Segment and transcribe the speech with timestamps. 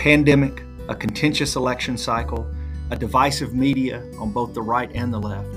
[0.00, 2.50] pandemic, a contentious election cycle,
[2.90, 5.54] a divisive media on both the right and the left,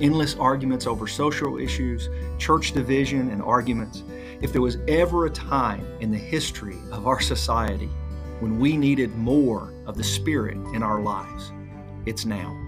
[0.00, 2.08] endless arguments over social issues,
[2.38, 4.02] church division, and arguments.
[4.40, 7.90] If there was ever a time in the history of our society
[8.40, 11.52] when we needed more of the Spirit in our lives,
[12.06, 12.58] it's now.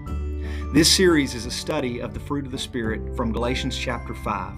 [0.75, 4.53] This series is a study of the fruit of the Spirit from Galatians chapter 5.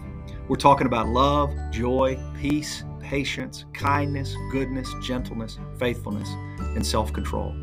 [0.50, 6.30] We're talking about love, joy, peace, patience, kindness, goodness, gentleness, faithfulness,
[6.60, 7.56] and self control.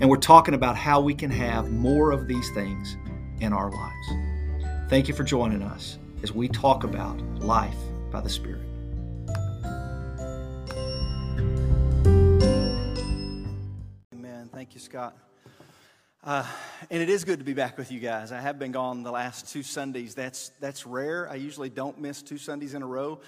[0.00, 2.96] And we're talking about how we can have more of these things
[3.40, 4.88] in our lives.
[4.88, 7.76] Thank you for joining us as we talk about life
[8.12, 8.62] by the Spirit.
[14.14, 14.48] Amen.
[14.52, 15.16] Thank you, Scott.
[16.22, 16.46] Uh,
[16.88, 18.30] and it is good to be back with you guys.
[18.30, 20.14] I have been gone the last two Sundays.
[20.14, 21.28] That's that's rare.
[21.28, 23.18] I usually don't miss two Sundays in a row,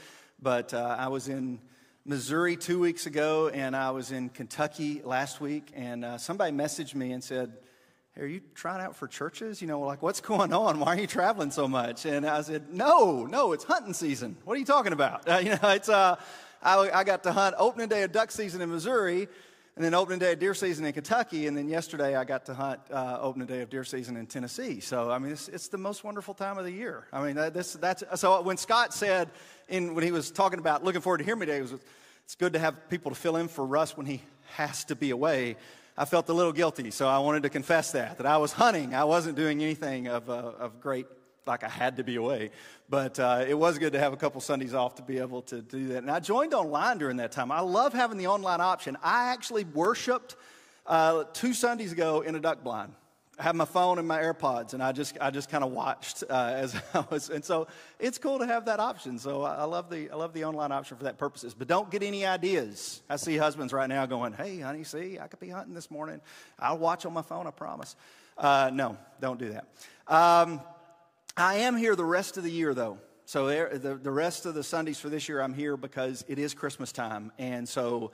[0.41, 1.61] but uh, I was in
[2.05, 5.73] Missouri two weeks ago, and I was in Kentucky last week.
[5.75, 7.53] And uh, somebody messaged me and said,
[8.15, 9.63] hey, "Are you trying out for churches?
[9.63, 10.81] You know, like what's going on?
[10.81, 14.37] Why are you traveling so much?" And I said, "No, no, it's hunting season.
[14.45, 15.27] What are you talking about?
[15.45, 16.17] you know, it's I,
[16.63, 19.29] I got to hunt opening day of duck season in Missouri."
[19.77, 22.55] And then opening day of deer season in Kentucky, and then yesterday I got to
[22.55, 24.81] hunt uh, opening day of deer season in Tennessee.
[24.81, 27.05] So I mean, it's, it's the most wonderful time of the year.
[27.13, 29.31] I mean, that, this, that's so when Scott said
[29.69, 31.75] in when he was talking about looking forward to hear me it was
[32.25, 34.23] it's good to have people to fill in for Russ when he
[34.55, 35.57] has to be away.
[35.97, 38.95] I felt a little guilty, so I wanted to confess that that I was hunting.
[38.95, 41.07] I wasn't doing anything of uh, of great
[41.47, 42.51] like I had to be away.
[42.89, 45.63] But uh, it was good to have a couple Sundays off to be able to
[45.63, 45.99] do that.
[45.99, 47.51] And I joined online during that time.
[47.51, 48.97] I love having the online option.
[49.03, 50.37] I actually worshiped
[50.87, 52.93] uh, two Sundays ago in a duck blind.
[53.39, 56.23] I had my phone and my AirPods, and I just I just kind of watched
[56.31, 57.67] uh, as I was, and so
[57.99, 59.19] it's cool to have that option.
[59.19, 61.53] So I, I, love the I love the online option for that purposes.
[61.53, 63.03] But don't get any ideas.
[63.11, 66.21] I see husbands right now going, "Hey, honey, see, I could be hunting this morning.
[66.61, 67.49] I'll watch on my phone.
[67.49, 67.97] I promise."
[68.39, 69.67] Uh, no, don't do that.
[70.07, 70.61] Um,
[71.37, 72.99] I am here the rest of the year, though.
[73.25, 76.39] So er, the, the rest of the Sundays for this year, I'm here because it
[76.39, 77.33] is Christmas time.
[77.39, 78.13] And so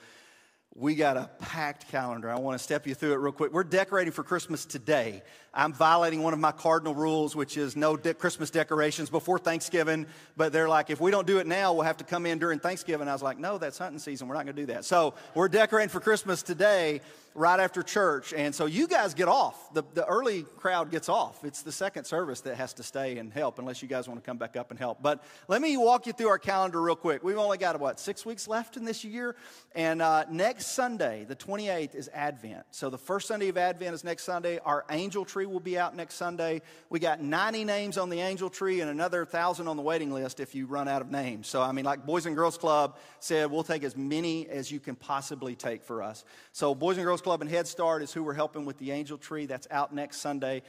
[0.75, 2.31] we got a packed calendar.
[2.31, 3.53] I want to step you through it real quick.
[3.53, 5.22] We're decorating for Christmas today.
[5.53, 10.06] I'm violating one of my cardinal rules, which is no de- Christmas decorations before Thanksgiving.
[10.37, 12.58] But they're like, if we don't do it now, we'll have to come in during
[12.58, 13.06] Thanksgiving.
[13.06, 14.28] I was like, no, that's hunting season.
[14.28, 14.87] We're not going to do that.
[14.87, 17.02] So we're decorating for Christmas today
[17.35, 18.33] right after church.
[18.33, 19.73] And so you guys get off.
[19.73, 21.45] The, the early crowd gets off.
[21.45, 24.27] It's the second service that has to stay and help, unless you guys want to
[24.27, 25.01] come back up and help.
[25.01, 27.23] But let me walk you through our calendar real quick.
[27.23, 29.37] We've only got, what, six weeks left in this year?
[29.75, 32.67] And uh, next Sunday, the 28th, is Advent.
[32.73, 34.59] So the first Sunday of Advent is next Sunday.
[34.65, 36.62] Our angel tree will be out next Sunday.
[36.89, 40.41] We got 90 names on the angel tree and another 1,000 on the waiting list
[40.41, 41.47] if you run out of names.
[41.47, 44.81] So, I mean, like Boys and Girls Club said, we'll take as many as you
[44.81, 46.25] can possibly take for us.
[46.53, 48.92] So, Boys and Girls Girls Club and Head Start is who we're helping with the
[48.92, 49.44] Angel Tree.
[49.44, 50.62] That's out next Sunday.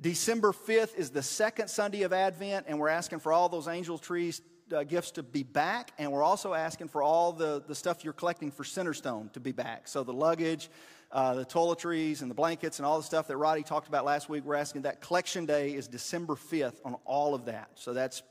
[0.00, 3.98] December 5th is the second Sunday of Advent, and we're asking for all those Angel
[3.98, 4.40] Trees
[4.74, 8.14] uh, gifts to be back, and we're also asking for all the, the stuff you're
[8.14, 9.88] collecting for Centerstone to be back.
[9.88, 10.70] So the luggage,
[11.12, 14.30] uh, the toiletries, and the blankets, and all the stuff that Roddy talked about last
[14.30, 17.68] week, we're asking that collection day is December 5th on all of that.
[17.74, 18.22] So that's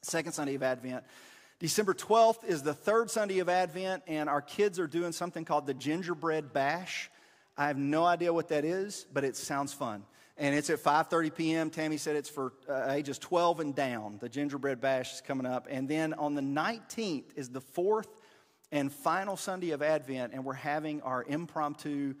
[0.00, 1.04] second Sunday of Advent.
[1.60, 5.66] December 12th is the third Sunday of Advent, and our kids are doing something called
[5.66, 7.10] the Gingerbread Bash.
[7.54, 10.02] I have no idea what that is, but it sounds fun.
[10.38, 11.68] And it's at 5:30 p.m.
[11.68, 14.16] Tammy said it's for uh, ages 12 and down.
[14.22, 18.08] The Gingerbread Bash is coming up, and then on the 19th is the fourth
[18.72, 22.14] and final Sunday of Advent, and we're having our impromptu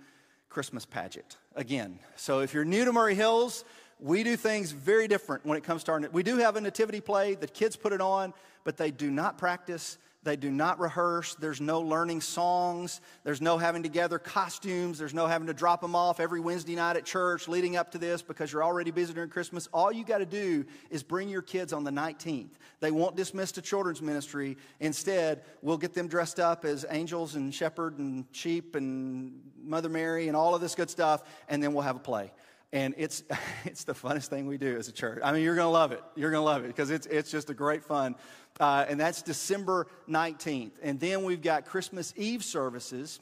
[0.50, 1.98] Christmas pageant again.
[2.16, 3.64] So if you're new to Maury Hills,
[4.00, 6.00] we do things very different when it comes to our.
[6.12, 7.34] We do have a nativity play.
[7.34, 8.32] The kids put it on,
[8.64, 9.98] but they do not practice.
[10.22, 11.34] They do not rehearse.
[11.36, 13.00] There's no learning songs.
[13.24, 14.98] There's no having to gather costumes.
[14.98, 17.98] There's no having to drop them off every Wednesday night at church leading up to
[17.98, 19.66] this because you're already busy during Christmas.
[19.72, 22.50] All you got to do is bring your kids on the 19th.
[22.80, 24.58] They won't dismiss to children's ministry.
[24.78, 30.28] Instead, we'll get them dressed up as angels and shepherd and sheep and Mother Mary
[30.28, 32.30] and all of this good stuff, and then we'll have a play
[32.72, 33.22] and it's
[33.64, 35.20] it's the funnest thing we do as a church.
[35.22, 36.02] I mean, you're gonna love it.
[36.16, 38.16] You're gonna love it because it's it's just a great fun.
[38.58, 40.72] Uh, and that's December 19th.
[40.82, 43.20] And then we've got Christmas Eve services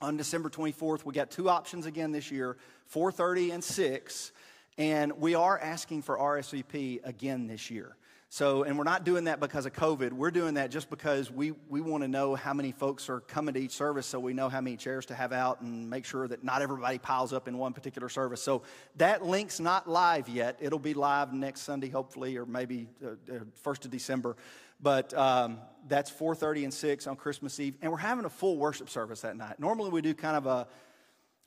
[0.00, 1.04] on December 24th.
[1.04, 2.56] We got two options again this year:
[2.92, 4.32] 4:30 and 6.
[4.78, 7.96] And we are asking for RSVP again this year.
[8.32, 10.12] So, and we're not doing that because of COVID.
[10.12, 13.54] We're doing that just because we, we want to know how many folks are coming
[13.54, 16.28] to each service so we know how many chairs to have out and make sure
[16.28, 18.40] that not everybody piles up in one particular service.
[18.40, 18.62] So
[18.98, 20.58] that link's not live yet.
[20.60, 24.36] It'll be live next Sunday, hopefully, or maybe uh, uh, 1st of December.
[24.80, 27.78] But um, that's 4.30 and 6 on Christmas Eve.
[27.82, 29.58] And we're having a full worship service that night.
[29.58, 30.68] Normally we do kind of a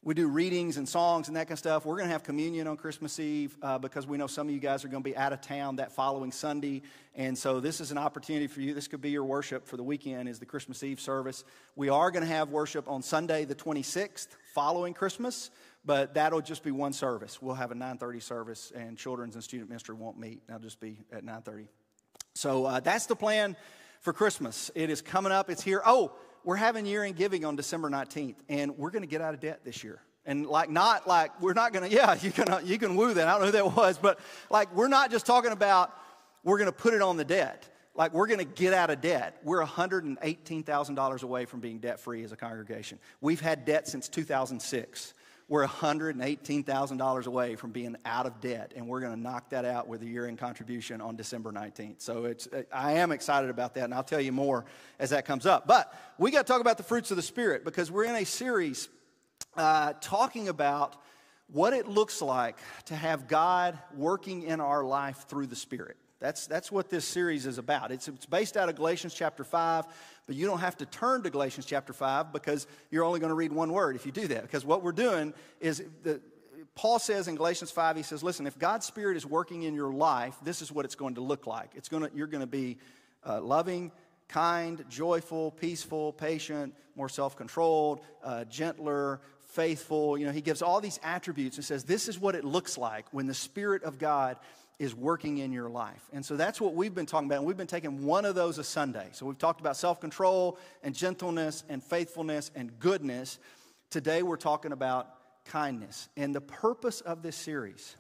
[0.06, 1.86] we do readings and songs and that kind of stuff.
[1.86, 4.60] We're going to have communion on Christmas Eve uh, because we know some of you
[4.60, 6.82] guys are going to be out of town that following Sunday.
[7.16, 8.74] And so this is an opportunity for you.
[8.74, 11.46] This could be your worship for the weekend is the Christmas Eve service.
[11.78, 15.50] We are going to have worship on Sunday the 26th following Christmas,
[15.86, 17.42] but that'll just be one service.
[17.42, 20.46] We'll have a 9:30 service and children's and student ministry won't meet.
[20.48, 21.68] That'll just be at 9:30.
[22.34, 23.56] So uh, that's the plan
[24.02, 24.70] for Christmas.
[24.76, 25.50] It is coming up.
[25.50, 25.82] It's here.
[25.86, 26.12] Oh,
[26.44, 29.40] we're having year end giving on December 19th, and we're going to get out of
[29.40, 30.00] debt this year.
[30.25, 33.28] And like, not like, we're not going to, yeah, you can, you can woo that.
[33.28, 34.19] I don't know who that was, but
[34.50, 35.94] like, we're not just talking about
[36.44, 37.69] we're going to put it on the debt.
[37.95, 39.38] Like, we're going to get out of debt.
[39.44, 43.00] We're $118,000 away from being debt free as a congregation.
[43.22, 45.13] We've had debt since 2006
[45.48, 49.88] we're $118,000 away from being out of debt, and we're going to knock that out
[49.88, 52.01] with a year end contribution on December 19th.
[52.01, 54.66] So it's, I am excited about that, and I'll tell you more
[55.00, 55.68] as that comes up.
[55.68, 58.25] But we got to talk about the fruits of the Spirit because we're in a
[58.25, 58.90] series
[59.57, 60.95] uh, talking about
[61.51, 65.98] what it looks like to have God working in our life through the Spirit.
[66.24, 67.92] That's, that's what this series is about.
[67.92, 69.86] It's, it's based out of Galatians chapter 5,
[70.25, 73.36] but you don't have to turn to Galatians chapter 5 because you're only going to
[73.36, 74.44] read one word if you do that.
[74.44, 76.22] Because what we're doing is, the,
[76.75, 79.92] Paul says in Galatians 5, he says, listen, if God's Spirit is working in your
[79.92, 81.72] life, this is what it's going to look like.
[81.75, 82.78] It's going to, you're going to be
[83.28, 83.92] uh, loving,
[84.30, 89.19] kind, joyful, peaceful, patient, more self controlled, uh, gentler,
[89.50, 90.18] faithful.
[90.18, 93.08] You know, he gives all these attributes and says, this is what it looks like
[93.12, 94.38] when the Spirit of God
[94.80, 96.02] is working in your life.
[96.12, 97.40] And so that's what we've been talking about.
[97.40, 99.08] And we've been taking one of those a Sunday.
[99.12, 103.40] So we've talked about self control and gentleness and faithfulness and goodness.
[103.90, 105.10] Today we're talking about
[105.46, 106.10] kindness.
[106.18, 107.96] And the purpose of this series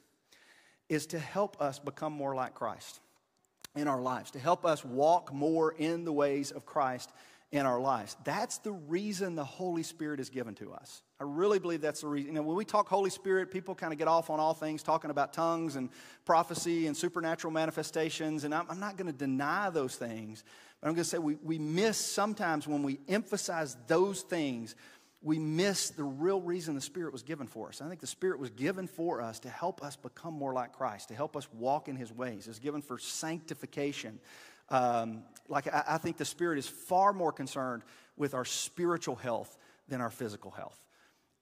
[0.89, 2.99] is to help us become more like Christ
[3.75, 7.11] in our lives, to help us walk more in the ways of Christ
[7.51, 8.17] in our lives.
[8.23, 11.01] That's the reason the Holy Spirit is given to us.
[11.23, 12.27] I really believe that's the reason.
[12.27, 14.83] You know, when we talk Holy Spirit, people kind of get off on all things,
[14.83, 15.89] talking about tongues and
[16.25, 18.43] prophecy and supernatural manifestations.
[18.43, 20.43] And I'm, I'm not going to deny those things,
[20.81, 24.75] but I'm going to say we, we miss sometimes when we emphasize those things,
[25.21, 27.81] we miss the real reason the Spirit was given for us.
[27.81, 31.07] I think the Spirit was given for us to help us become more like Christ,
[31.07, 32.49] to help us walk in His ways.
[32.49, 34.19] It's given for sanctification.
[34.67, 37.83] Um, like, I, I think the Spirit is far more concerned
[38.17, 40.77] with our spiritual health than our physical health.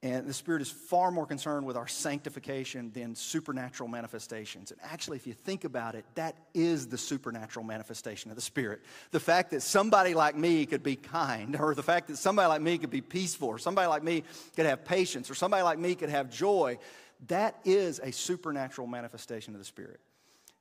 [0.03, 4.71] And the Spirit is far more concerned with our sanctification than supernatural manifestations.
[4.71, 8.81] And actually, if you think about it, that is the supernatural manifestation of the Spirit.
[9.11, 12.63] The fact that somebody like me could be kind, or the fact that somebody like
[12.63, 14.23] me could be peaceful, or somebody like me
[14.55, 16.79] could have patience, or somebody like me could have joy,
[17.27, 19.99] that is a supernatural manifestation of the Spirit.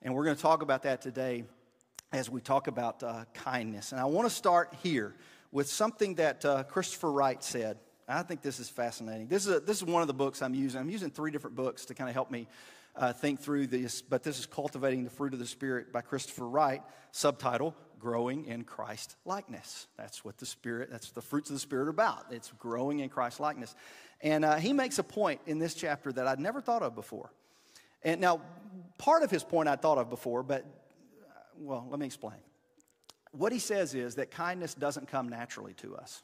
[0.02, 1.44] And we're going to talk about that today
[2.12, 3.92] as we talk about uh, kindness.
[3.92, 5.14] And I want to start here
[5.50, 7.78] with something that uh, Christopher Wright said.
[8.10, 9.28] I think this is fascinating.
[9.28, 10.80] This is, a, this is one of the books I'm using.
[10.80, 12.48] I'm using three different books to kind of help me
[12.96, 16.48] uh, think through this, but this is Cultivating the Fruit of the Spirit by Christopher
[16.48, 19.86] Wright, subtitle Growing in Christ Likeness.
[19.96, 22.26] That's what the Spirit, that's what the fruits of the Spirit are about.
[22.30, 23.74] It's growing in Christ likeness.
[24.22, 27.30] And uh, he makes a point in this chapter that I'd never thought of before.
[28.02, 28.40] And now,
[28.98, 30.64] part of his point I'd thought of before, but
[31.58, 32.38] well, let me explain.
[33.32, 36.23] What he says is that kindness doesn't come naturally to us.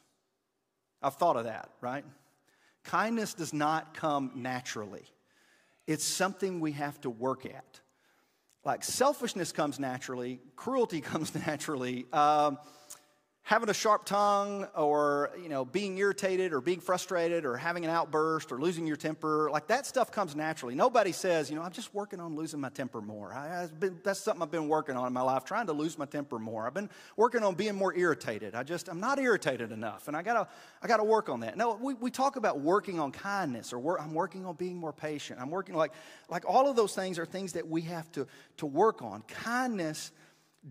[1.01, 2.05] I've thought of that, right?
[2.83, 5.05] Kindness does not come naturally,
[5.85, 7.81] it's something we have to work at.
[8.65, 12.05] Like selfishness comes naturally, cruelty comes naturally.
[12.11, 12.57] Um,
[13.47, 17.89] having a sharp tongue or you know being irritated or being frustrated or having an
[17.89, 20.75] outburst or losing your temper like that stuff comes naturally.
[20.75, 23.33] Nobody says you know i'm just working on losing my temper more.
[23.33, 26.03] I, been, that's something i've been working on in my life trying to lose my
[26.03, 26.67] temper more.
[26.67, 28.53] I've been working on being more irritated.
[28.53, 30.49] I just i'm not irritated enough and i gotta
[30.83, 31.55] i gotta work on that.
[31.55, 34.91] No we, we talk about working on kindness or work, i'm working on being more
[34.91, 35.39] patient.
[35.39, 35.93] I'm working like
[36.29, 38.27] like all of those things are things that we have to
[38.57, 39.21] to work on.
[39.21, 40.11] Kindness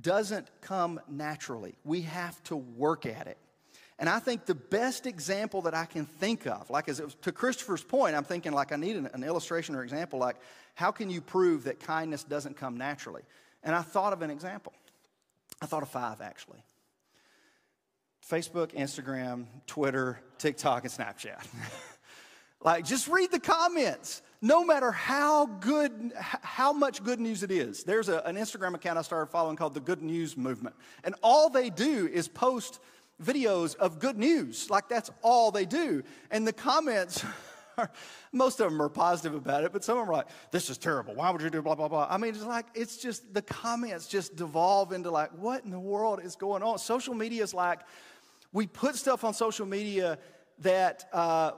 [0.01, 1.75] doesn't come naturally.
[1.85, 3.39] We have to work at it.
[3.99, 7.83] And I think the best example that I can think of, like as to Christopher's
[7.83, 10.37] point, I'm thinking like I need an, an, illustration or example, like
[10.75, 13.23] how can you prove that kindness doesn't come naturally?
[13.63, 14.75] And I thought of an example.
[15.63, 16.63] I thought of five actually
[18.29, 21.47] Facebook, Instagram, Twitter, TikTok, and Snapchat.
[22.61, 27.83] like just read the comments no matter how good, how much good news it is.
[27.83, 30.77] There's a, an Instagram account I started following called the Good News Movement.
[31.03, 32.79] And all they do is post
[33.23, 34.71] videos of good news.
[34.71, 36.05] Like that's all they do.
[36.31, 37.25] And the comments,
[37.79, 37.91] are,
[38.31, 40.79] most of them are positive about it, but some of them are like, this is
[40.79, 41.15] terrible.
[41.15, 42.07] Why would you do blah, blah, blah?
[42.09, 45.81] I mean, it's like, it's just, the comments just devolve into like, what in the
[45.81, 46.79] world is going on?
[46.79, 47.81] Social media is like,
[48.53, 50.19] we put stuff on social media
[50.61, 51.53] that uh,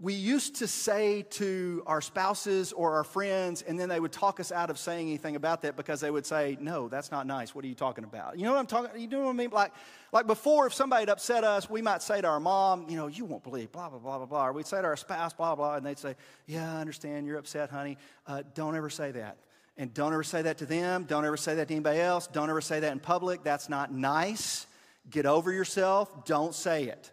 [0.00, 4.38] we used to say to our spouses or our friends, and then they would talk
[4.38, 7.52] us out of saying anything about that because they would say, No, that's not nice.
[7.52, 8.38] What are you talking about?
[8.38, 9.50] You know what I'm talking You know what I mean?
[9.50, 9.72] Like,
[10.12, 13.08] like before, if somebody had upset us, we might say to our mom, You know,
[13.08, 14.46] you won't believe, blah, blah, blah, blah, blah.
[14.46, 16.14] Or we'd say to our spouse, blah, blah, and they'd say,
[16.46, 17.26] Yeah, I understand.
[17.26, 17.98] You're upset, honey.
[18.24, 19.38] Uh, don't ever say that.
[19.76, 21.04] And don't ever say that to them.
[21.04, 22.28] Don't ever say that to anybody else.
[22.28, 23.42] Don't ever say that in public.
[23.42, 24.68] That's not nice.
[25.10, 26.24] Get over yourself.
[26.24, 27.10] Don't say it.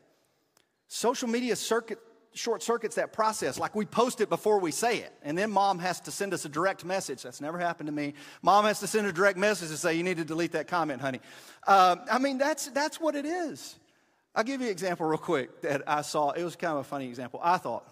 [0.88, 2.00] Social media circuit
[2.36, 3.58] short circuits that process.
[3.58, 6.46] Like we post it before we say it, and then mom has to send us
[6.46, 7.24] a direct message.
[7.24, 8.14] That's never happened to me.
[8.42, 11.02] Mom has to send a direct message to say, "You need to delete that comment,
[11.02, 11.22] honey."
[11.66, 13.76] Uh, I mean, that's that's what it is.
[14.36, 16.32] I'll give you an example real quick that I saw.
[16.32, 17.40] It was kind of a funny example.
[17.44, 17.92] I thought.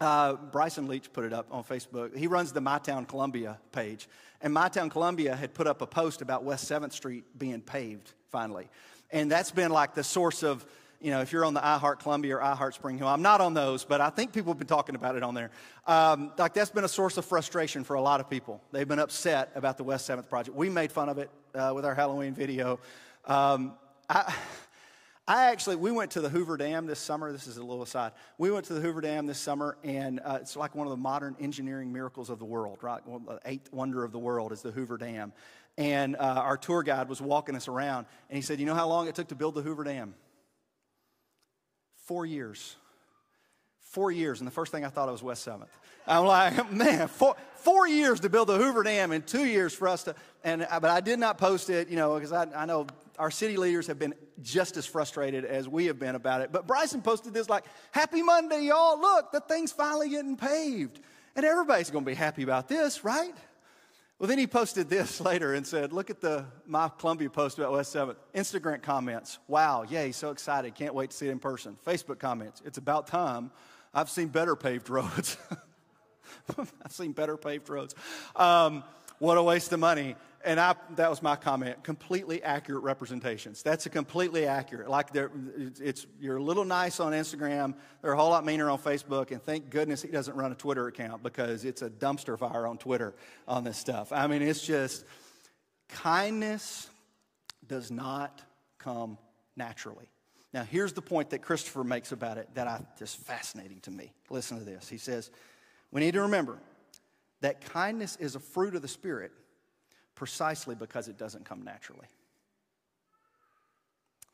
[0.00, 2.16] Uh, Bryson Leach put it up on Facebook.
[2.16, 4.08] He runs the My Town Columbia page.
[4.40, 8.14] And My Town Columbia had put up a post about West 7th Street being paved
[8.30, 8.70] finally.
[9.10, 10.64] And that's been like the source of
[11.00, 13.54] you know, if you're on the iHeart Columbia or iHeart Spring Hill, I'm not on
[13.54, 15.50] those, but I think people have been talking about it on there.
[15.86, 18.62] Um, like that's been a source of frustration for a lot of people.
[18.70, 20.56] They've been upset about the West 7th project.
[20.56, 22.80] We made fun of it uh, with our Halloween video.
[23.24, 23.74] Um,
[24.08, 24.34] I,
[25.26, 27.32] I actually, we went to the Hoover Dam this summer.
[27.32, 28.12] This is a little aside.
[28.36, 30.96] We went to the Hoover Dam this summer, and uh, it's like one of the
[30.96, 33.00] modern engineering miracles of the world, right?
[33.06, 35.32] Well, the eighth wonder of the world is the Hoover Dam.
[35.78, 38.88] And uh, our tour guide was walking us around, and he said, You know how
[38.88, 40.14] long it took to build the Hoover Dam?
[42.10, 42.74] Four years.
[43.78, 44.40] Four years.
[44.40, 45.68] And the first thing I thought of was West 7th.
[46.08, 49.86] I'm like, man, four, four years to build the Hoover Dam and two years for
[49.86, 52.66] us to, and, uh, but I did not post it, you know, because I, I
[52.66, 56.50] know our city leaders have been just as frustrated as we have been about it.
[56.50, 57.62] But Bryson posted this like,
[57.92, 59.00] Happy Monday, y'all.
[59.00, 60.98] Look, the thing's finally getting paved.
[61.36, 63.34] And everybody's going to be happy about this, right?
[64.20, 67.72] Well, then he posted this later and said, Look at the my Columbia post about
[67.72, 68.16] West 7th.
[68.34, 71.78] Instagram comments, wow, yay, so excited, can't wait to see it in person.
[71.86, 73.50] Facebook comments, it's about time.
[73.94, 75.38] I've seen better paved roads.
[76.58, 77.94] I've seen better paved roads.
[78.36, 78.84] Um,
[79.20, 80.16] what a waste of money.
[80.42, 81.84] And I, that was my comment.
[81.84, 83.62] Completely accurate representations.
[83.62, 84.88] That's a completely accurate.
[84.88, 87.74] Like they're—it's you're a little nice on Instagram.
[88.00, 89.32] They're a whole lot meaner on Facebook.
[89.32, 92.78] And thank goodness he doesn't run a Twitter account because it's a dumpster fire on
[92.78, 93.14] Twitter
[93.46, 94.12] on this stuff.
[94.12, 95.04] I mean, it's just
[95.88, 96.88] kindness
[97.68, 98.42] does not
[98.78, 99.18] come
[99.56, 100.08] naturally.
[100.54, 104.10] Now, here's the point that Christopher makes about it that I just fascinating to me.
[104.30, 104.88] Listen to this.
[104.88, 105.30] He says,
[105.90, 106.58] "We need to remember
[107.42, 109.32] that kindness is a fruit of the Spirit
[110.20, 112.06] precisely because it doesn't come naturally.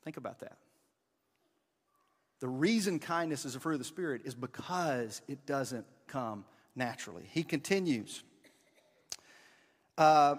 [0.02, 0.56] Think about that.
[2.40, 7.22] The reason kindness is a fruit of the Spirit is because it doesn't come naturally.
[7.30, 8.24] He continues
[9.96, 10.34] uh,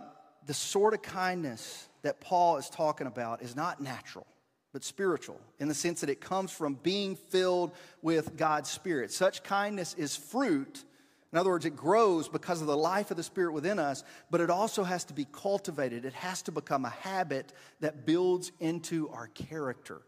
[0.45, 4.27] the sort of kindness that Paul is talking about is not natural,
[4.73, 9.13] but spiritual, in the sense that it comes from being filled with God's Spirit.
[9.13, 10.83] Such kindness is fruit
[11.31, 14.39] in other words, it grows because of the life of the Spirit within us, but
[14.39, 16.05] it also has to be cultivated.
[16.05, 20.01] It has to become a habit that builds into our character.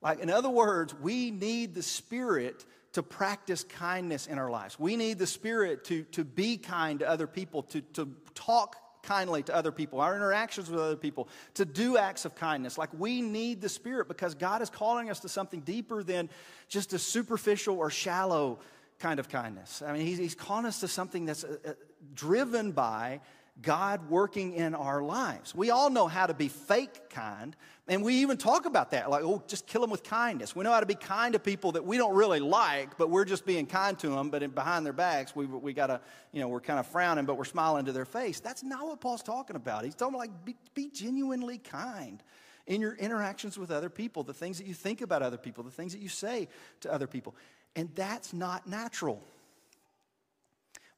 [0.00, 4.78] Like, in other words, we need the Spirit to practice kindness in our lives.
[4.78, 9.42] We need the Spirit to, to be kind to other people, to, to talk kindly
[9.44, 12.78] to other people, our interactions with other people, to do acts of kindness.
[12.78, 16.28] Like we need the Spirit because God is calling us to something deeper than
[16.68, 18.60] just a superficial or shallow
[19.00, 19.82] kind of kindness.
[19.84, 21.72] I mean, he's, he's calling us to something that's uh, uh,
[22.14, 23.20] driven by
[23.62, 25.54] God working in our lives.
[25.54, 27.56] We all know how to be fake kind,
[27.88, 30.54] and we even talk about that like, oh, just kill them with kindness.
[30.54, 33.24] We know how to be kind to people that we don't really like, but we're
[33.24, 36.00] just being kind to them, but in, behind their backs, we, we got to,
[36.32, 38.40] you know, we're kind of frowning, but we're smiling to their face.
[38.40, 39.84] That's not what Paul's talking about.
[39.84, 42.22] He's talking like, be, be genuinely kind
[42.66, 45.70] in your interactions with other people, the things that you think about other people, the
[45.70, 46.46] things that you say
[46.80, 47.34] to other people.
[47.76, 49.22] And that's not natural.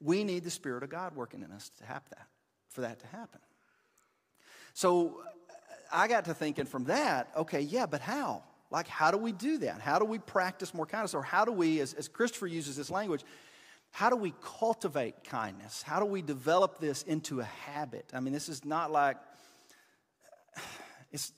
[0.01, 2.27] We need the Spirit of God working in us to have that,
[2.71, 3.41] for that to happen.
[4.75, 5.63] So uh,
[5.93, 8.43] I got to thinking from that, okay, yeah, but how?
[8.71, 9.81] Like, how do we do that?
[9.81, 11.15] How do we practice more kindness?
[11.15, 13.23] Or how do we, as, as Christopher uses this language,
[13.91, 15.83] how do we cultivate kindness?
[15.83, 18.11] How do we develop this into a habit?
[18.15, 19.19] I mean, this is not like,
[21.13, 21.33] it's,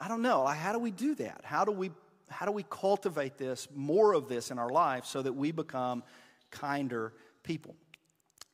[0.00, 1.40] I don't know, like, how do we do that?
[1.42, 1.90] How do we
[2.30, 6.02] how do we cultivate this, more of this in our life so that we become
[6.50, 7.74] kinder people?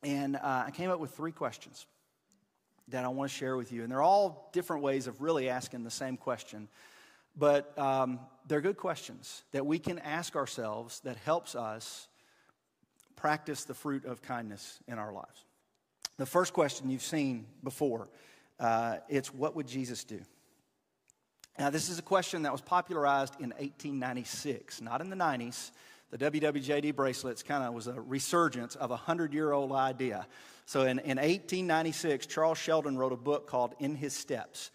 [0.03, 1.85] And uh, I came up with three questions
[2.89, 3.83] that I want to share with you.
[3.83, 6.67] And they're all different ways of really asking the same question.
[7.35, 12.07] But um, they're good questions that we can ask ourselves that helps us
[13.15, 15.45] practice the fruit of kindness in our lives.
[16.17, 18.07] The first question you've seen before,
[18.59, 20.21] uh, it's what would Jesus do?
[21.57, 25.71] Now, this is a question that was popularized in 1896, not in the 90s.
[26.11, 30.27] The WWJD bracelets kind of was a resurgence of a hundred year old idea.
[30.65, 34.71] So in, in 1896, Charles Sheldon wrote a book called In His Steps.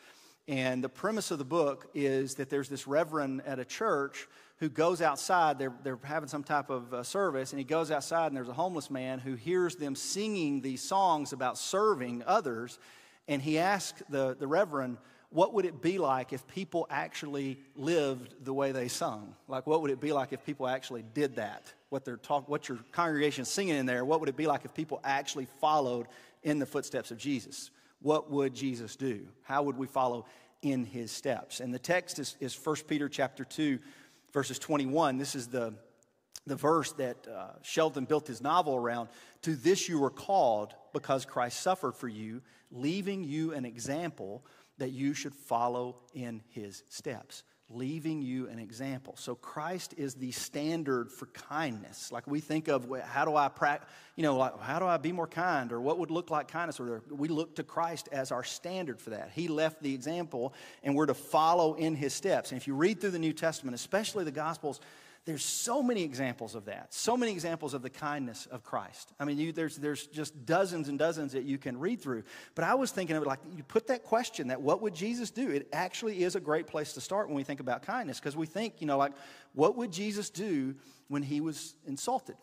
[0.48, 4.68] And the premise of the book is that there's this reverend at a church who
[4.68, 5.58] goes outside.
[5.58, 8.54] They're, they're having some type of uh, service, and he goes outside, and there's a
[8.54, 12.78] homeless man who hears them singing these songs about serving others.
[13.28, 14.96] And he asks the, the reverend,
[15.30, 19.34] what would it be like if people actually lived the way they sung?
[19.46, 21.72] Like, what would it be like if people actually did that?
[21.88, 24.04] What they're talk, what your congregation is singing in there?
[24.04, 26.08] What would it be like if people actually followed
[26.42, 27.70] in the footsteps of Jesus?
[28.02, 29.26] What would Jesus do?
[29.42, 30.26] How would we follow
[30.62, 31.60] in his steps?
[31.60, 33.78] And the text is, is 1 Peter chapter 2,
[34.32, 35.16] verses 21.
[35.16, 35.74] This is the,
[36.44, 39.10] the verse that uh, Sheldon built his novel around.
[39.42, 44.44] To this you were called because Christ suffered for you, leaving you an example
[44.80, 49.14] that you should follow in his steps leaving you an example.
[49.16, 52.10] So Christ is the standard for kindness.
[52.10, 55.12] Like we think of how do I practice, you know, like how do I be
[55.12, 58.42] more kind or what would look like kindness or we look to Christ as our
[58.42, 59.30] standard for that.
[59.32, 62.50] He left the example and we're to follow in his steps.
[62.50, 64.80] And if you read through the New Testament, especially the gospels,
[65.26, 69.12] there's so many examples of that, so many examples of the kindness of Christ.
[69.20, 72.22] I mean, you, there's, there's just dozens and dozens that you can read through.
[72.54, 75.30] But I was thinking of it like you put that question that what would Jesus
[75.30, 75.50] do?
[75.50, 78.46] It actually is a great place to start when we think about kindness because we
[78.46, 79.12] think, you know, like
[79.52, 80.74] what would Jesus do
[81.08, 82.36] when he was insulted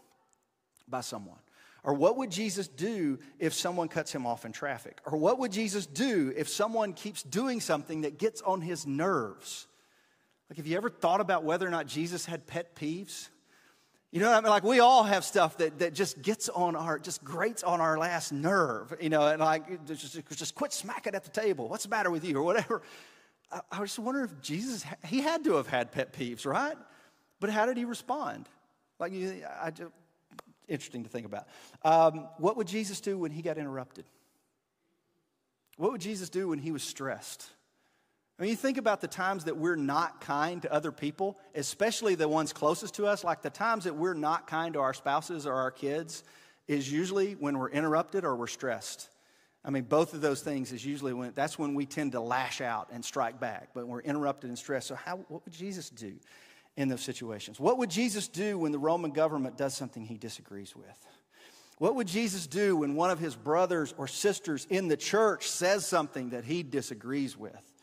[0.87, 1.39] by someone?
[1.83, 4.99] Or what would Jesus do if someone cuts him off in traffic?
[5.05, 9.67] Or what would Jesus do if someone keeps doing something that gets on his nerves?
[10.49, 13.29] Like, have you ever thought about whether or not Jesus had pet peeves?
[14.11, 14.49] You know what I mean?
[14.49, 17.97] Like, we all have stuff that, that just gets on our, just grates on our
[17.97, 21.67] last nerve, you know, and like, just, just quit smacking at the table.
[21.67, 22.37] What's the matter with you?
[22.37, 22.81] Or whatever.
[23.51, 26.77] I, I just wonder if Jesus, he had to have had pet peeves, right?
[27.41, 28.47] But how did he respond?
[28.97, 29.91] Like, I just,
[30.69, 31.47] interesting to think about.
[31.83, 34.05] Um, what would Jesus do when he got interrupted?
[35.75, 37.45] What would Jesus do when he was stressed?
[38.37, 42.13] I mean, you think about the times that we're not kind to other people, especially
[42.13, 45.47] the ones closest to us, like the times that we're not kind to our spouses
[45.47, 46.23] or our kids,
[46.67, 49.09] is usually when we're interrupted or we're stressed.
[49.65, 52.61] I mean, both of those things is usually when that's when we tend to lash
[52.61, 54.87] out and strike back, but we're interrupted and stressed.
[54.87, 56.13] So, how, what would Jesus do
[56.77, 57.59] in those situations?
[57.59, 61.07] What would Jesus do when the Roman government does something he disagrees with?
[61.79, 65.85] What would Jesus do when one of his brothers or sisters in the church says
[65.85, 67.76] something that he disagrees with?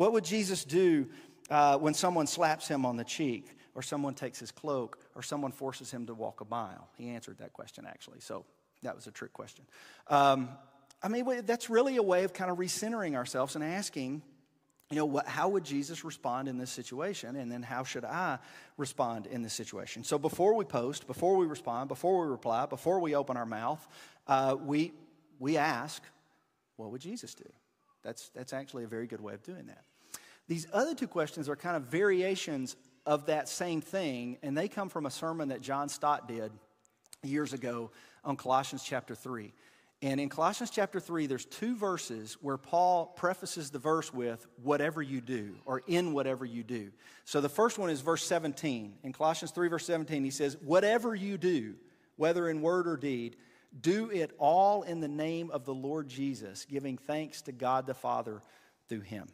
[0.00, 1.08] What would Jesus do
[1.50, 5.52] uh, when someone slaps him on the cheek, or someone takes his cloak, or someone
[5.52, 6.88] forces him to walk a mile?
[6.96, 8.20] He answered that question, actually.
[8.20, 8.46] So
[8.82, 9.66] that was a trick question.
[10.08, 10.48] Um,
[11.02, 14.22] I mean, that's really a way of kind of recentering ourselves and asking,
[14.88, 17.36] you know, what, how would Jesus respond in this situation?
[17.36, 18.38] And then how should I
[18.78, 20.02] respond in this situation?
[20.02, 23.86] So before we post, before we respond, before we reply, before we open our mouth,
[24.26, 24.94] uh, we,
[25.38, 26.02] we ask,
[26.76, 27.44] what would Jesus do?
[28.02, 29.84] That's, that's actually a very good way of doing that.
[30.50, 32.74] These other two questions are kind of variations
[33.06, 36.50] of that same thing, and they come from a sermon that John Stott did
[37.22, 37.92] years ago
[38.24, 39.52] on Colossians chapter 3.
[40.02, 45.00] And in Colossians chapter 3, there's two verses where Paul prefaces the verse with, whatever
[45.00, 46.90] you do, or in whatever you do.
[47.26, 48.94] So the first one is verse 17.
[49.04, 51.76] In Colossians 3, verse 17, he says, Whatever you do,
[52.16, 53.36] whether in word or deed,
[53.80, 57.94] do it all in the name of the Lord Jesus, giving thanks to God the
[57.94, 58.42] Father
[58.88, 59.28] through him.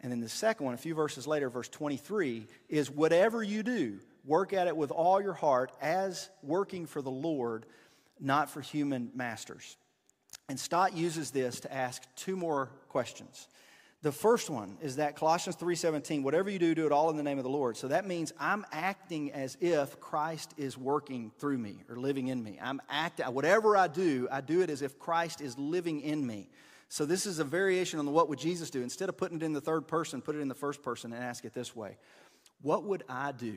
[0.00, 3.98] And then the second one, a few verses later, verse 23, is whatever you do,
[4.24, 7.66] work at it with all your heart as working for the Lord,
[8.20, 9.76] not for human masters.
[10.48, 13.48] And Stott uses this to ask two more questions.
[14.02, 17.22] The first one is that Colossians 3:17, whatever you do, do it all in the
[17.22, 17.78] name of the Lord.
[17.78, 22.42] So that means I'm acting as if Christ is working through me or living in
[22.44, 22.58] me.
[22.60, 26.50] I'm acting whatever I do, I do it as if Christ is living in me.
[26.94, 28.80] So this is a variation on the what would Jesus do.
[28.80, 31.24] Instead of putting it in the third person, put it in the first person and
[31.24, 31.96] ask it this way.
[32.62, 33.56] What would I do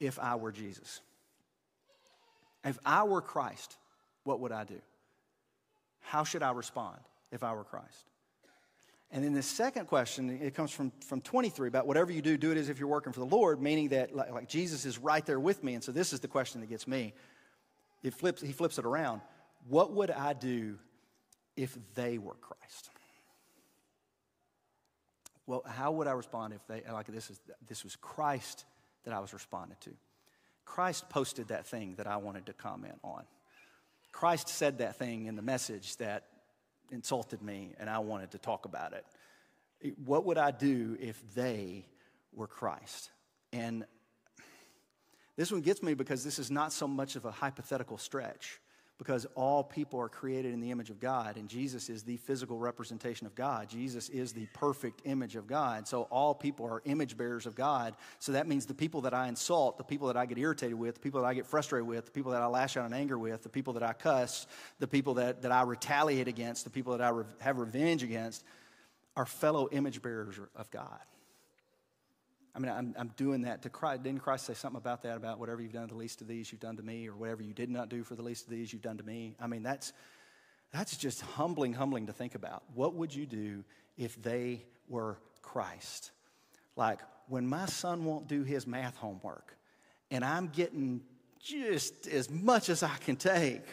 [0.00, 1.02] if I were Jesus?
[2.64, 3.76] If I were Christ,
[4.24, 4.80] what would I do?
[6.00, 6.96] How should I respond
[7.30, 8.06] if I were Christ?
[9.10, 12.52] And then the second question, it comes from, from 23 about whatever you do, do
[12.52, 15.26] it as if you're working for the Lord, meaning that like, like Jesus is right
[15.26, 15.74] there with me.
[15.74, 17.12] And so this is the question that gets me.
[18.02, 19.20] It flips, he flips it around.
[19.68, 20.78] What would I do
[21.56, 22.90] if they were Christ?
[25.46, 28.64] Well, how would I respond if they, like this, is, this was Christ
[29.04, 29.90] that I was responding to?
[30.64, 33.22] Christ posted that thing that I wanted to comment on.
[34.12, 36.24] Christ said that thing in the message that
[36.90, 39.94] insulted me and I wanted to talk about it.
[40.04, 41.86] What would I do if they
[42.32, 43.10] were Christ?
[43.52, 43.84] And
[45.36, 48.58] This one gets me because this is not so much of a hypothetical stretch
[48.98, 52.58] because all people are created in the image of God, and Jesus is the physical
[52.58, 53.68] representation of God.
[53.68, 55.86] Jesus is the perfect image of God.
[55.86, 57.94] So all people are image bearers of God.
[58.20, 60.94] So that means the people that I insult, the people that I get irritated with,
[60.94, 63.18] the people that I get frustrated with, the people that I lash out in anger
[63.18, 64.46] with, the people that I cuss,
[64.78, 68.44] the people that, that I retaliate against, the people that I re- have revenge against,
[69.14, 71.00] are fellow image bearers of God.
[72.56, 74.02] I mean, I'm, I'm doing that to Christ.
[74.02, 76.60] Didn't Christ say something about that, about whatever you've done the least of these, you've
[76.60, 78.80] done to me, or whatever you did not do for the least of these, you've
[78.80, 79.36] done to me?
[79.38, 79.92] I mean, that's,
[80.72, 82.62] that's just humbling, humbling to think about.
[82.74, 83.62] What would you do
[83.98, 86.12] if they were Christ?
[86.76, 89.54] Like, when my son won't do his math homework,
[90.10, 91.02] and I'm getting
[91.38, 93.66] just as much as I can take,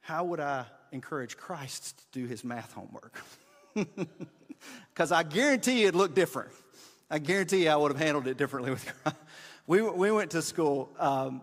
[0.00, 3.22] how would I encourage Christ to do his math homework?
[4.94, 6.52] Because I guarantee it'd look different.
[7.12, 8.90] I guarantee you I would have handled it differently with
[9.66, 10.88] we, we went to school.
[10.98, 11.42] Um,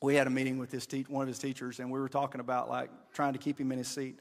[0.00, 2.40] we had a meeting with his te- one of his teachers, and we were talking
[2.40, 4.20] about like trying to keep him in his seat.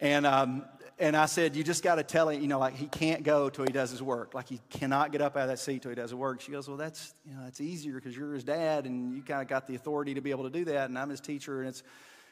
[0.00, 0.64] And, um,
[1.00, 3.50] and I said, You just got to tell him, you know, like he can't go
[3.50, 4.34] till he does his work.
[4.34, 6.42] Like he cannot get up out of that seat till he does his work.
[6.42, 9.42] She goes, Well, that's, you know, that's easier because you're his dad and you kind
[9.42, 10.90] of got the authority to be able to do that.
[10.90, 11.82] And I'm his teacher, and it's,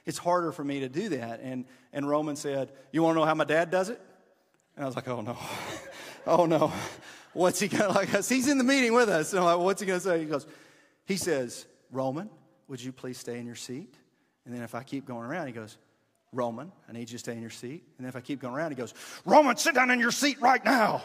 [0.04, 1.40] it's harder for me to do that.
[1.40, 4.00] And, and Roman said, You want to know how my dad does it?
[4.76, 5.36] And I was like, Oh, no.
[6.28, 6.72] oh, no
[7.36, 9.32] what's he going to, like, he's in the meeting with us.
[9.32, 10.20] And I'm like, what's he going to say?
[10.20, 10.46] He goes,
[11.04, 12.30] he says, Roman,
[12.68, 13.94] would you please stay in your seat?
[14.44, 15.76] And then if I keep going around, he goes,
[16.32, 17.84] Roman, I need you to stay in your seat.
[17.98, 18.94] And then if I keep going around, he goes,
[19.24, 21.02] Roman, sit down in your seat right now.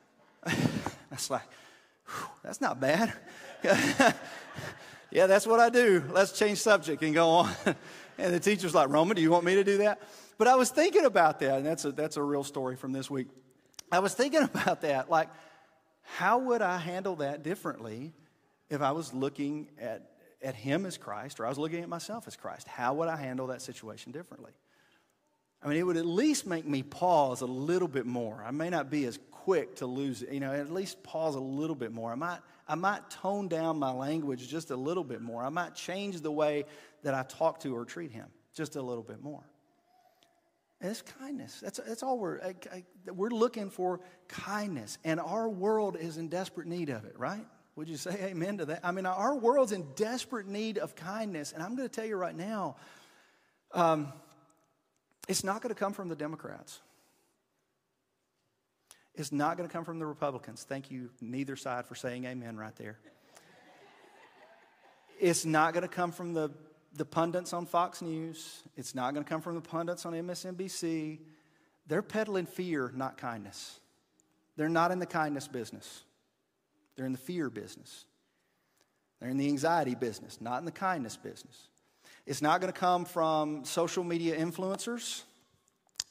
[1.10, 1.48] that's like,
[2.42, 3.12] that's not bad.
[5.10, 6.04] yeah, that's what I do.
[6.12, 7.52] Let's change subject and go on.
[8.18, 10.00] and the teacher's like, Roman, do you want me to do that?
[10.38, 13.10] But I was thinking about that, and that's a, that's a real story from this
[13.10, 13.26] week.
[13.90, 15.10] I was thinking about that.
[15.10, 15.28] Like,
[16.16, 18.12] how would I handle that differently
[18.70, 20.10] if I was looking at,
[20.42, 22.66] at him as Christ or I was looking at myself as Christ?
[22.66, 24.52] How would I handle that situation differently?
[25.62, 28.42] I mean, it would at least make me pause a little bit more.
[28.46, 31.76] I may not be as quick to lose you know, at least pause a little
[31.76, 32.12] bit more.
[32.12, 35.42] I might, I might tone down my language just a little bit more.
[35.42, 36.64] I might change the way
[37.02, 39.42] that I talk to or treat him just a little bit more.
[40.80, 41.60] And it's kindness.
[41.60, 44.98] That's, that's all we're, I, I, we're looking for kindness.
[45.04, 47.44] And our world is in desperate need of it, right?
[47.74, 48.80] Would you say amen to that?
[48.84, 51.52] I mean, our world's in desperate need of kindness.
[51.52, 52.76] And I'm going to tell you right now,
[53.72, 54.12] um,
[55.28, 56.80] it's not going to come from the Democrats.
[59.14, 60.64] It's not going to come from the Republicans.
[60.68, 62.98] Thank you, neither side, for saying amen right there.
[65.20, 66.50] It's not going to come from the
[66.98, 68.62] the pundits on Fox News.
[68.76, 71.20] It's not going to come from the pundits on MSNBC.
[71.86, 73.80] They're peddling fear, not kindness.
[74.56, 76.02] They're not in the kindness business,
[76.96, 78.04] they're in the fear business.
[79.20, 81.56] They're in the anxiety business, not in the kindness business.
[82.24, 85.22] It's not going to come from social media influencers.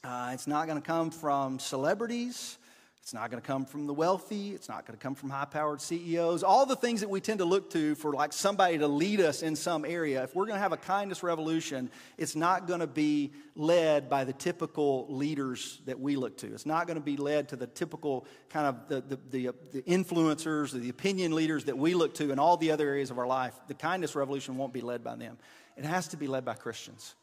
[0.04, 2.58] Uh, it's not going to come from celebrities.
[3.02, 4.50] It's not going to come from the wealthy.
[4.50, 6.42] It's not going to come from high powered CEOs.
[6.42, 9.42] All the things that we tend to look to for like somebody to lead us
[9.42, 10.24] in some area.
[10.24, 14.24] If we're going to have a kindness revolution, it's not going to be led by
[14.24, 16.52] the typical leaders that we look to.
[16.52, 19.82] It's not going to be led to the typical kind of the, the, the, the
[19.82, 23.26] influencers, the opinion leaders that we look to in all the other areas of our
[23.26, 23.54] life.
[23.68, 25.38] The kindness revolution won't be led by them.
[25.78, 27.14] It has to be led by Christians.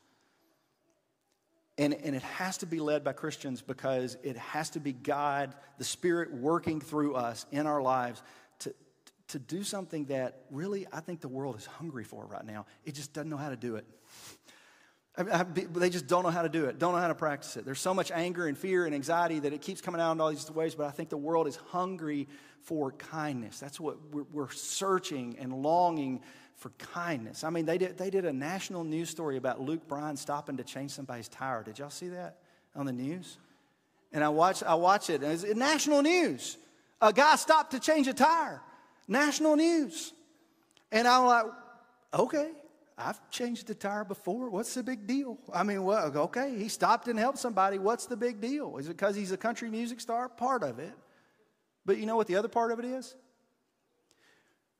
[1.77, 5.53] And, and it has to be led by Christians because it has to be God,
[5.77, 8.23] the Spirit working through us in our lives
[8.59, 8.73] to,
[9.29, 12.65] to do something that really I think the world is hungry for right now.
[12.85, 13.85] It just doesn't know how to do it.
[15.17, 17.57] I, I, they just don't know how to do it, don't know how to practice
[17.57, 17.65] it.
[17.65, 20.29] There's so much anger and fear and anxiety that it keeps coming out in all
[20.29, 22.27] these ways, but I think the world is hungry
[22.61, 23.59] for kindness.
[23.59, 26.21] That's what we're, we're searching and longing
[26.55, 27.43] for kindness.
[27.43, 30.63] I mean, they did, they did a national news story about Luke Bryan stopping to
[30.63, 31.63] change somebody's tire.
[31.63, 32.37] Did y'all see that
[32.75, 33.37] on the news?
[34.13, 36.57] And I watched, I watched it, and it's national news.
[37.01, 38.61] A guy stopped to change a tire.
[39.07, 40.13] National news.
[40.91, 41.45] And I'm like,
[42.13, 42.51] okay,
[42.97, 44.49] I've changed the tire before.
[44.49, 45.37] What's the big deal?
[45.53, 47.77] I mean, well, okay, he stopped and helped somebody.
[47.77, 48.77] What's the big deal?
[48.77, 50.29] Is it because he's a country music star?
[50.29, 50.93] Part of it.
[51.85, 53.13] But you know what the other part of it is?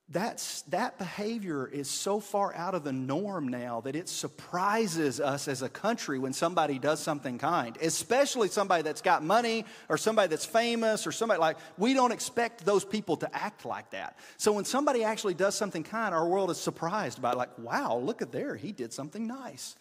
[0.08, 5.48] That's, that behavior is so far out of the norm now that it surprises us
[5.48, 10.28] as a country when somebody does something kind, especially somebody that's got money or somebody
[10.28, 14.20] that's famous or somebody like, we don't expect those people to act like that.
[14.38, 18.22] So when somebody actually does something kind, our world is surprised by, like, wow, look
[18.22, 19.76] at there, he did something nice.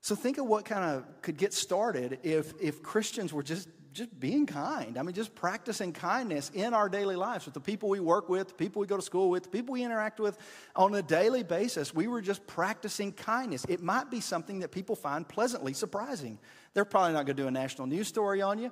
[0.00, 4.18] So think of what kind of could get started if, if Christians were just just
[4.18, 4.96] being kind.
[4.96, 8.48] I mean, just practicing kindness in our daily lives with the people we work with,
[8.48, 10.38] the people we go to school with, the people we interact with
[10.76, 11.92] on a daily basis.
[11.92, 13.66] We were just practicing kindness.
[13.68, 16.38] It might be something that people find pleasantly surprising.
[16.72, 18.70] They're probably not going to do a national news story on you,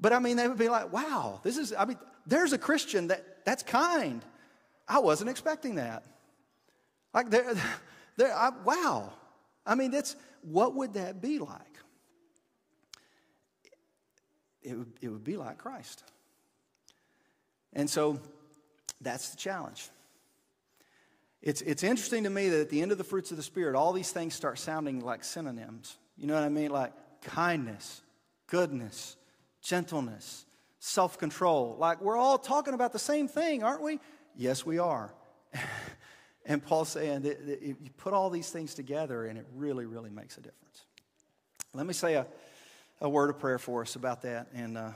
[0.00, 3.08] but I mean, they would be like, wow, this is, I mean, there's a Christian
[3.08, 4.24] that, that's kind.
[4.88, 6.04] I wasn't expecting that.
[7.12, 7.54] Like, there,
[8.16, 9.12] there, I, wow.
[9.66, 11.78] I mean, that's, what would that be like?
[14.64, 16.02] It would, it would be like Christ.
[17.74, 18.18] And so
[19.00, 19.88] that's the challenge.
[21.42, 23.76] It's, it's interesting to me that at the end of the fruits of the Spirit,
[23.76, 25.98] all these things start sounding like synonyms.
[26.16, 26.70] You know what I mean?
[26.70, 28.00] Like kindness,
[28.46, 29.16] goodness,
[29.60, 30.46] gentleness,
[30.78, 31.76] self control.
[31.78, 34.00] Like we're all talking about the same thing, aren't we?
[34.36, 35.12] Yes, we are.
[36.46, 40.10] and Paul's saying that, that you put all these things together and it really, really
[40.10, 40.84] makes a difference.
[41.74, 42.26] Let me say a,
[43.04, 44.88] a word of prayer for us about that, and uh,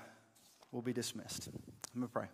[0.73, 1.51] we'll be dismissed.
[1.95, 2.27] I'm going to pray.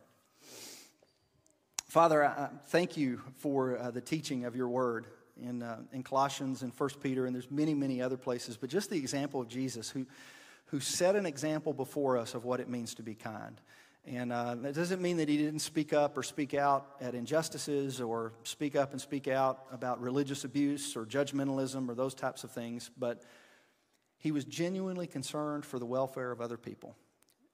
[1.89, 5.07] Father, I, thank you for uh, the teaching of your word
[5.43, 8.89] in, uh, in Colossians and 1 Peter, and there's many, many other places, but just
[8.89, 10.07] the example of Jesus who,
[10.67, 13.61] who set an example before us of what it means to be kind.
[14.07, 18.01] And uh, that doesn't mean that he didn't speak up or speak out at injustices
[18.01, 22.53] or speak up and speak out about religious abuse or judgmentalism or those types of
[22.53, 23.25] things, but
[24.25, 26.97] he was genuinely concerned for the welfare of other people.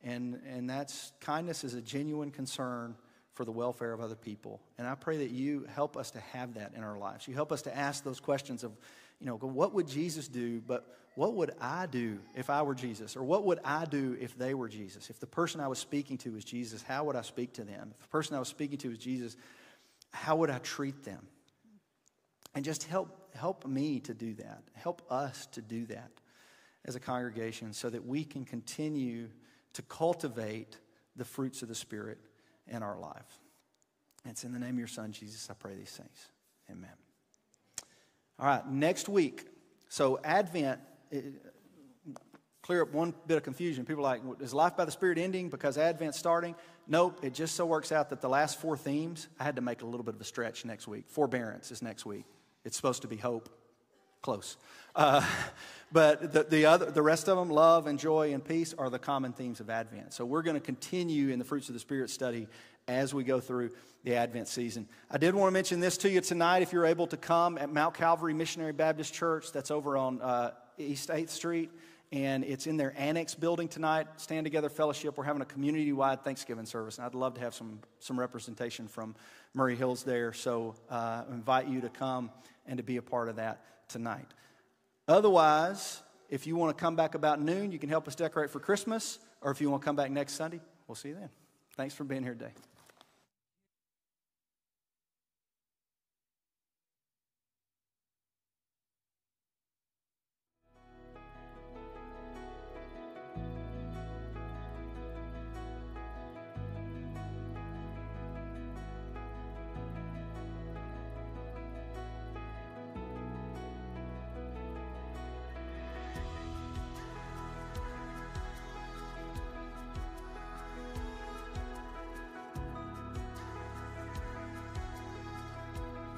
[0.04, 2.94] And, and that's kindness is a genuine concern
[3.34, 4.60] for the welfare of other people.
[4.78, 7.26] And I pray that you help us to have that in our lives.
[7.26, 8.70] You help us to ask those questions of,
[9.18, 13.16] you know, what would Jesus do, but what would I do if I were Jesus?
[13.16, 15.10] Or what would I do if they were Jesus?
[15.10, 17.94] If the person I was speaking to was Jesus, how would I speak to them?
[17.96, 19.36] If the person I was speaking to was Jesus,
[20.12, 21.26] how would I treat them?
[22.54, 24.62] And just help, help me to do that.
[24.74, 26.12] Help us to do that
[26.84, 29.28] as a congregation so that we can continue
[29.74, 30.78] to cultivate
[31.16, 32.18] the fruits of the Spirit
[32.66, 33.38] in our life.
[34.24, 36.28] It's in the name of your Son, Jesus, I pray these things.
[36.70, 36.90] Amen.
[38.38, 39.46] All right, next week.
[39.88, 41.24] So, Advent, it,
[42.62, 43.84] clear up one bit of confusion.
[43.84, 46.54] People are like, is life by the Spirit ending because Advent's starting?
[46.86, 49.82] Nope, it just so works out that the last four themes, I had to make
[49.82, 51.08] a little bit of a stretch next week.
[51.08, 52.24] Forbearance is next week.
[52.64, 53.48] It's supposed to be hope.
[54.22, 54.56] Close.
[54.94, 55.24] Uh,
[55.92, 58.98] but the, the, other, the rest of them, love and joy and peace, are the
[58.98, 60.12] common themes of Advent.
[60.12, 62.46] So we're going to continue in the Fruits of the Spirit study
[62.86, 63.70] as we go through
[64.04, 64.88] the Advent season.
[65.10, 67.72] I did want to mention this to you tonight if you're able to come at
[67.72, 71.70] Mount Calvary Missionary Baptist Church, that's over on uh, East 8th Street.
[72.12, 75.16] And it's in their annex building tonight, Stand Together Fellowship.
[75.16, 78.88] We're having a community wide Thanksgiving service, and I'd love to have some, some representation
[78.88, 79.14] from
[79.54, 80.32] Maury Hills there.
[80.32, 82.30] So uh, invite you to come
[82.66, 84.26] and to be a part of that tonight.
[85.06, 88.58] Otherwise, if you want to come back about noon, you can help us decorate for
[88.58, 91.30] Christmas, or if you want to come back next Sunday, we'll see you then.
[91.76, 92.52] Thanks for being here today.